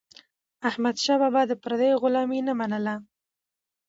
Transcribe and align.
احمدشاه 0.69 1.17
بابا 1.21 1.41
د 1.47 1.53
پردیو 1.63 1.99
غلامي 2.03 2.39
نه 2.47 2.53
منله. 2.59 2.95